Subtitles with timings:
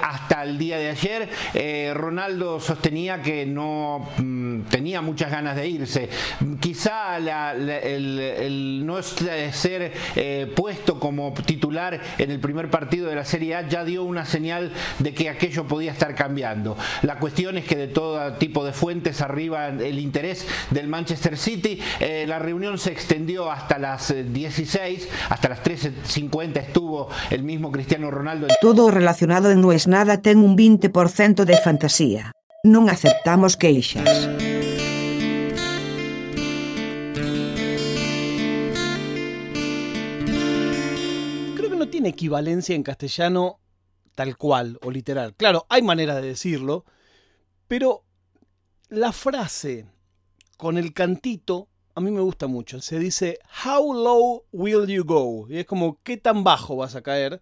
[0.00, 5.68] Hasta el día de ayer, eh, Ronaldo sostenía que no mm, tenía muchas ganas de
[5.68, 6.08] irse.
[6.60, 13.54] Quizá el, no ser eh, puesto como titular en el primer partido de la Serie
[13.54, 16.74] A ya dio una señal de que aquello podía estar cambiando.
[17.02, 21.78] La cuestión es que de todo tipo de fuentes arriba el interés del Manchester City.
[22.00, 28.10] Eh, la reunión se extendió hasta las 16, hasta las 13.50 estuvo el mismo Cristiano
[28.10, 28.46] Ronaldo.
[28.62, 32.32] Todo relacionado en nada ten un 20% de fantasía.
[32.62, 34.30] Non aceptamos queixas.
[41.56, 43.58] Creo que no tiene equivalencia en castellano
[44.14, 45.34] tal cual o literal.
[45.34, 46.84] Claro, hay manera de decirlo,
[47.68, 48.04] pero
[48.88, 49.86] la frase
[50.56, 52.80] con el cantito a mí me gusta mucho.
[52.80, 55.46] Se dice, How low will you go?
[55.48, 57.40] Y es como, ¿qué tan bajo vas a caer?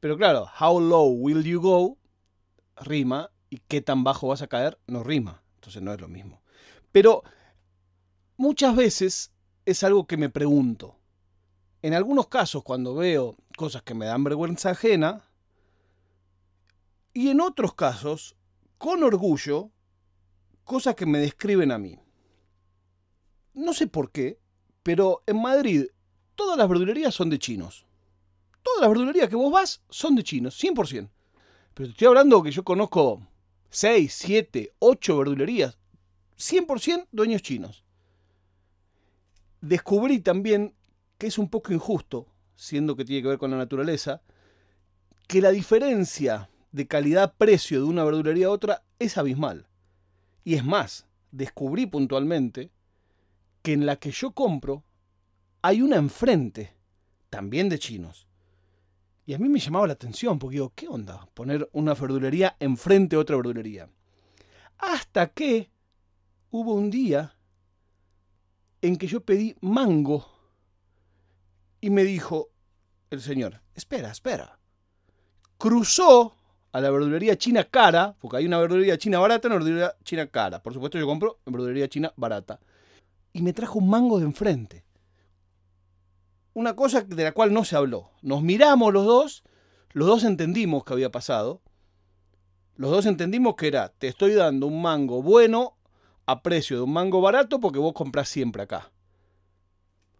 [0.00, 1.98] Pero claro, how low will you go
[2.76, 5.42] rima y qué tan bajo vas a caer no rima.
[5.56, 6.42] Entonces no es lo mismo.
[6.90, 7.22] Pero
[8.36, 9.32] muchas veces
[9.66, 10.96] es algo que me pregunto.
[11.82, 15.24] En algunos casos, cuando veo cosas que me dan vergüenza ajena,
[17.12, 18.36] y en otros casos,
[18.78, 19.70] con orgullo,
[20.64, 21.98] cosas que me describen a mí.
[23.52, 24.38] No sé por qué,
[24.82, 25.86] pero en Madrid
[26.34, 27.86] todas las verdulerías son de chinos.
[28.80, 31.10] Las verdulerías que vos vas son de chinos, 100%.
[31.74, 33.20] Pero te estoy hablando que yo conozco
[33.68, 35.76] 6, 7, 8 verdulerías,
[36.38, 37.84] 100% dueños chinos.
[39.60, 40.74] Descubrí también
[41.18, 44.22] que es un poco injusto, siendo que tiene que ver con la naturaleza,
[45.28, 49.68] que la diferencia de calidad-precio de una verdulería a otra es abismal.
[50.42, 52.70] Y es más, descubrí puntualmente
[53.60, 54.84] que en la que yo compro
[55.60, 56.72] hay una enfrente,
[57.28, 58.26] también de chinos,
[59.30, 61.24] y a mí me llamaba la atención, porque digo, ¿qué onda?
[61.34, 63.88] Poner una verdulería enfrente a otra verdulería.
[64.76, 65.70] Hasta que
[66.50, 67.36] hubo un día
[68.82, 70.26] en que yo pedí mango
[71.80, 72.48] y me dijo
[73.10, 74.58] el señor, espera, espera.
[75.58, 76.34] Cruzó
[76.72, 80.26] a la verdulería china cara, porque hay una verdulería china barata y una verdulería china
[80.26, 80.60] cara.
[80.60, 82.58] Por supuesto yo compro en verdulería china barata.
[83.32, 84.84] Y me trajo un mango de enfrente
[86.60, 88.10] una cosa de la cual no se habló.
[88.20, 89.44] Nos miramos los dos,
[89.92, 91.62] los dos entendimos que había pasado.
[92.76, 95.78] Los dos entendimos que era, te estoy dando un mango bueno
[96.26, 98.92] a precio de un mango barato porque vos compras siempre acá.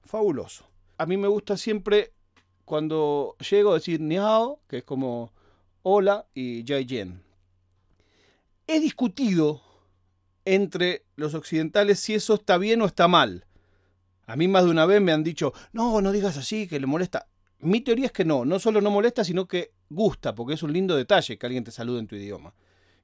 [0.02, 0.64] Fabuloso.
[0.96, 2.14] A mí me gusta siempre
[2.64, 5.34] cuando llego a decir ni hao, que es como
[5.82, 7.22] hola y jai yen.
[8.66, 9.60] He discutido
[10.46, 13.44] entre los occidentales si eso está bien o está mal.
[14.30, 16.86] A mí más de una vez me han dicho, no, no digas así, que le
[16.86, 17.26] molesta.
[17.58, 20.72] Mi teoría es que no, no solo no molesta, sino que gusta, porque es un
[20.72, 22.54] lindo detalle que alguien te salude en tu idioma.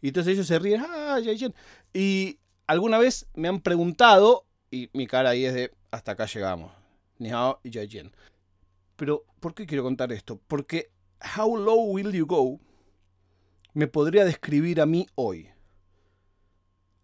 [0.01, 1.33] Y entonces ellos se ríen, ah, ya,
[1.93, 2.39] Y
[2.69, 6.71] alguna vez me han preguntado, y mi cara ahí es de, hasta acá llegamos.
[7.19, 7.73] Ni hao y
[8.95, 10.41] Pero, ¿por qué quiero contar esto?
[10.47, 10.93] Porque
[11.37, 12.61] How Low Will You Go
[13.75, 15.49] me podría describir a mí hoy.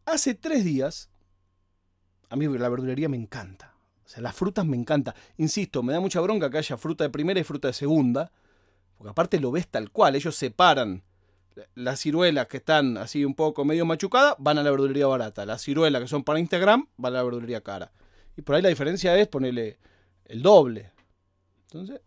[0.07, 1.11] Hace tres días,
[2.29, 3.72] a mí la verdulería me encanta
[4.09, 5.15] sea, las frutas me encantan.
[5.37, 8.33] Insisto, me da mucha bronca que haya fruta de primera y fruta de segunda,
[8.97, 11.03] porque aparte lo ves tal cual, ellos separan
[11.75, 15.45] las ciruelas que están así un poco medio machucadas, van a la verdulería barata.
[15.47, 17.93] Las ciruelas que son para Instagram, van a la verdulería cara.
[18.37, 19.79] Y por ahí la diferencia es ponerle
[20.25, 20.93] el doble.
[21.65, 22.01] Entonces,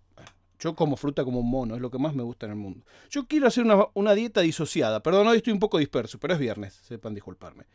[0.59, 2.85] yo como fruta como un mono, es lo que más me gusta en el mundo.
[3.09, 5.03] Yo quiero hacer una, una dieta disociada.
[5.03, 7.65] Perdón, hoy estoy un poco disperso, pero es viernes, sepan disculparme.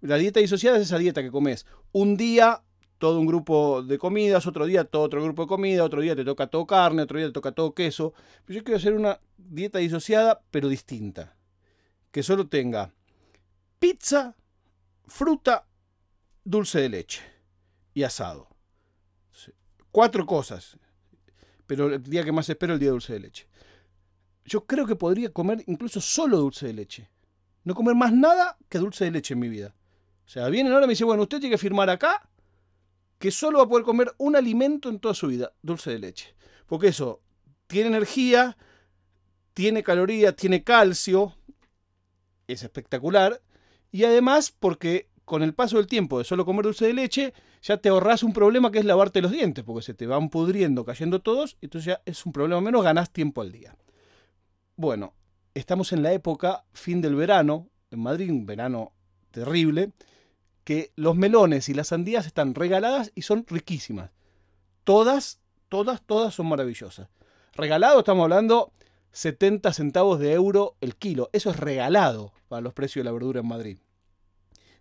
[0.00, 2.62] La dieta disociada es esa dieta que comes un día
[2.98, 6.24] todo un grupo de comidas, otro día todo otro grupo de comida, otro día te
[6.24, 8.14] toca todo carne, otro día te toca todo queso.
[8.44, 11.36] Pero yo quiero hacer una dieta disociada, pero distinta.
[12.10, 12.92] Que solo tenga
[13.78, 14.34] pizza,
[15.06, 15.66] fruta,
[16.44, 17.22] dulce de leche
[17.92, 18.48] y asado.
[19.90, 20.76] Cuatro cosas.
[21.66, 23.48] Pero el día que más espero es el día de dulce de leche.
[24.44, 27.10] Yo creo que podría comer incluso solo dulce de leche.
[27.64, 29.74] No comer más nada que dulce de leche en mi vida.
[30.26, 32.28] O sea, vienen ahora y me dice, bueno, usted tiene que firmar acá
[33.18, 36.34] que solo va a poder comer un alimento en toda su vida, dulce de leche.
[36.66, 37.20] Porque eso
[37.66, 38.56] tiene energía,
[39.54, 41.36] tiene calorías, tiene calcio,
[42.46, 43.40] es espectacular.
[43.90, 47.78] Y además porque con el paso del tiempo de solo comer dulce de leche, ya
[47.78, 51.20] te ahorras un problema que es lavarte los dientes, porque se te van pudriendo, cayendo
[51.20, 53.76] todos, y entonces ya es un problema menos, ganas tiempo al día.
[54.76, 55.14] Bueno,
[55.54, 58.92] estamos en la época fin del verano, en Madrid, un verano
[59.30, 59.92] terrible,
[60.64, 64.10] que los melones y las sandías están regaladas y son riquísimas.
[64.82, 67.08] Todas, todas, todas son maravillosas.
[67.54, 68.72] Regalado estamos hablando
[69.12, 71.28] 70 centavos de euro el kilo.
[71.32, 73.78] Eso es regalado para los precios de la verdura en Madrid.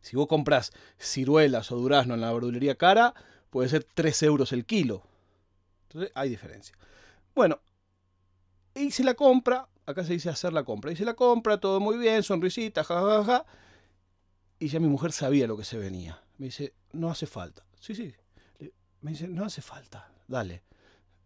[0.02, 3.14] Si vos compras ciruelas o durazno en la verdulería cara,
[3.50, 5.04] puede ser 3 euros el kilo.
[5.84, 6.76] Entonces hay diferencia.
[7.36, 7.60] Bueno,
[8.74, 10.92] hice la compra, acá se dice hacer la compra.
[10.92, 13.24] Hice la compra, todo muy bien, sonrisita, jajaja.
[13.24, 13.46] Ja, ja,
[14.64, 16.24] y ya mi mujer sabía lo que se venía.
[16.38, 17.66] Me dice, no hace falta.
[17.82, 18.14] Sí, sí.
[19.02, 20.64] Me dice, no hace falta, dale.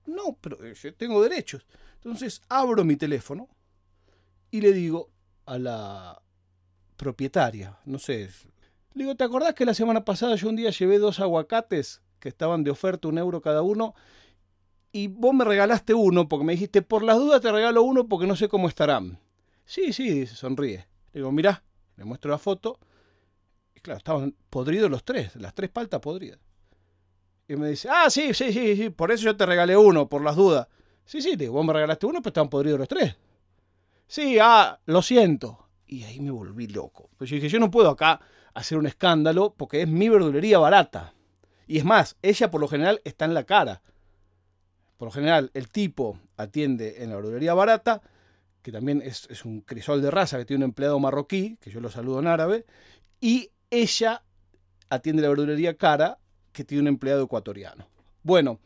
[0.07, 1.63] No, pero yo tengo derechos.
[1.97, 3.47] Entonces abro mi teléfono
[4.49, 5.11] y le digo
[5.45, 6.19] a la
[6.95, 8.27] propietaria, no sé,
[8.95, 12.29] le digo, ¿te acordás que la semana pasada yo un día llevé dos aguacates que
[12.29, 13.93] estaban de oferta un euro cada uno?
[14.91, 18.25] Y vos me regalaste uno porque me dijiste, por las dudas te regalo uno porque
[18.25, 19.19] no sé cómo estarán.
[19.63, 20.87] Sí, sí, sonríe.
[21.13, 21.63] Le digo, mirá,
[21.97, 22.79] le muestro la foto.
[23.87, 26.39] Claro, estaban podridos los tres, las tres paltas podridas.
[27.47, 30.21] Y me dice, ah, sí, sí, sí, sí, por eso yo te regalé uno, por
[30.21, 30.67] las dudas.
[31.05, 33.15] Sí, sí, digo, vos me regalaste uno, pero estaban podridos los tres.
[34.05, 35.69] Sí, ah, lo siento.
[35.85, 37.09] Y ahí me volví loco.
[37.15, 38.19] Pues yo dije, yo no puedo acá
[38.53, 41.13] hacer un escándalo porque es mi verdulería barata.
[41.65, 43.81] Y es más, ella por lo general está en la cara.
[44.97, 48.01] Por lo general, el tipo atiende en la verdulería barata,
[48.61, 51.79] que también es, es un crisol de raza que tiene un empleado marroquí, que yo
[51.79, 52.65] lo saludo en árabe,
[53.21, 54.23] y ella
[54.89, 56.17] atiende la verdulería cara,
[56.51, 57.87] que tiene un empleado ecuatoriano.
[58.23, 58.59] Bueno,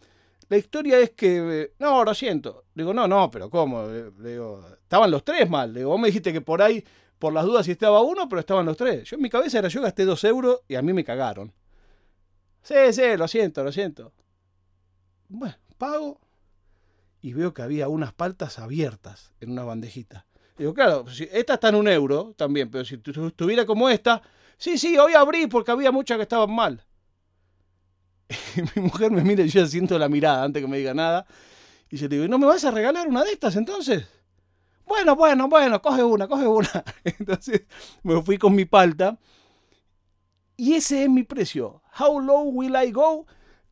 [0.49, 2.65] la historia es que, no, lo siento.
[2.73, 3.87] Digo, no, no, pero ¿cómo?
[3.87, 5.73] Digo, estaban los tres mal.
[5.73, 6.83] Digo, vos me dijiste que por ahí,
[7.19, 9.09] por las dudas, si estaba uno, pero estaban los tres.
[9.09, 11.53] Yo en mi cabeza era, yo gasté dos euros y a mí me cagaron.
[12.61, 14.13] Sí, sí, lo siento, lo siento.
[15.27, 16.19] Bueno, pago
[17.21, 20.25] y veo que había unas paltas abiertas en una bandejita.
[20.57, 24.21] Digo, claro, si esta está en un euro también, pero si estuviera como esta,
[24.61, 26.85] sí, sí, hoy abrí porque había muchas que estaban mal.
[28.75, 31.25] mi mujer me mira y yo siento la mirada antes que me diga nada.
[31.89, 34.05] Y yo le digo, ¿no me vas a regalar una de estas entonces?
[34.85, 36.83] Bueno, bueno, bueno, coge una, coge una.
[37.03, 37.63] Entonces
[38.03, 39.17] me fui con mi palta.
[40.57, 41.81] Y ese es mi precio.
[41.97, 43.25] How low will I go?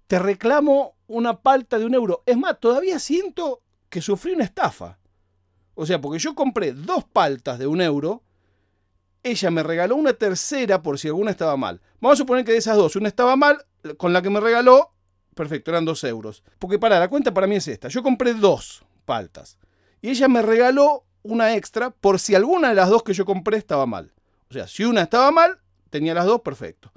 [0.07, 2.23] Te reclamo una palta de un euro.
[2.25, 4.97] Es más, todavía siento que sufrí una estafa.
[5.73, 8.23] O sea, porque yo compré dos paltas de un euro.
[9.23, 11.81] Ella me regaló una tercera por si alguna estaba mal.
[11.99, 13.65] Vamos a suponer que de esas dos, una estaba mal,
[13.97, 14.93] con la que me regaló,
[15.35, 16.43] perfecto, eran dos euros.
[16.57, 17.89] Porque para, la cuenta para mí es esta.
[17.89, 19.57] Yo compré dos paltas.
[20.01, 23.57] Y ella me regaló una extra por si alguna de las dos que yo compré
[23.57, 24.13] estaba mal.
[24.49, 26.91] O sea, si una estaba mal, tenía las dos, perfecto.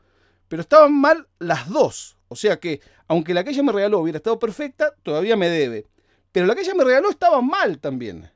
[0.48, 2.16] Pero estaban mal las dos.
[2.28, 5.86] O sea que, aunque la que ella me regaló hubiera estado perfecta, todavía me debe.
[6.30, 8.30] Pero la que ella me regaló estaba mal también.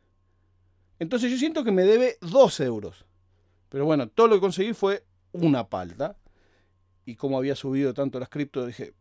[0.99, 3.06] Entonces yo siento que me debe dos euros.
[3.69, 6.17] Pero bueno, todo lo que conseguí fue una palta
[7.05, 8.95] y como había subido tanto las cripto, dije,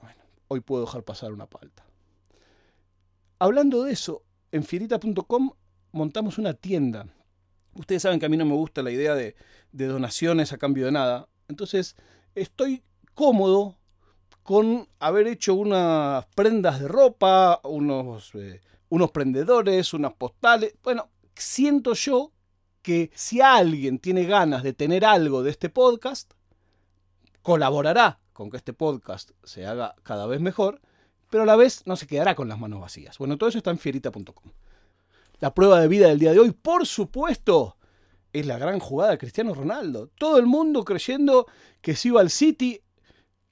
[0.00, 1.84] bueno, hoy puedo dejar pasar una palta.
[3.38, 4.22] Hablando de eso,
[4.52, 5.52] en fierita.com
[5.92, 7.06] montamos una tienda.
[7.74, 9.34] Ustedes saben que a mí no me gusta la idea de,
[9.72, 11.28] donaciones a cambio de nada.
[11.48, 11.94] Entonces,
[12.34, 12.82] estoy
[13.14, 13.78] cómodo
[14.42, 20.74] con haber hecho unas prendas de ropa, unos, eh, unos prendedores, unas postales.
[20.82, 22.32] Bueno, siento yo
[22.82, 26.32] que si alguien tiene ganas de tener algo de este podcast,
[27.42, 30.80] colaborará con que este podcast se haga cada vez mejor,
[31.30, 33.18] pero a la vez no se quedará con las manos vacías.
[33.18, 34.52] Bueno, todo eso está en fierita.com.
[35.38, 37.76] La prueba de vida del día de hoy, por supuesto,
[38.32, 40.08] es la gran jugada de Cristiano Ronaldo.
[40.18, 41.46] Todo el mundo creyendo
[41.80, 42.80] que si iba al City,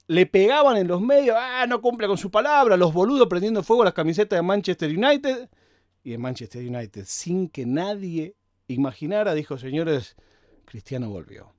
[0.07, 3.83] le pegaban en los medios, ah, no cumple con su palabra, los boludos prendiendo fuego
[3.83, 5.49] las camisetas de Manchester United.
[6.03, 8.35] Y en Manchester United, sin que nadie
[8.69, 10.15] imaginara, dijo, señores,
[10.65, 11.53] Cristiano volvió.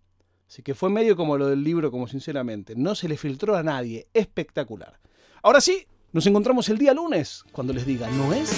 [0.49, 2.75] Así que fue medio como lo del libro, como sinceramente.
[2.75, 4.09] No se le filtró a nadie.
[4.15, 4.99] Espectacular.
[5.43, 8.51] Ahora sí, nos encontramos el día lunes, cuando les diga, no es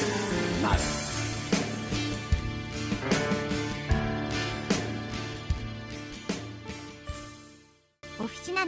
[0.63, 0.79] nada.
[8.19, 8.65] Oficina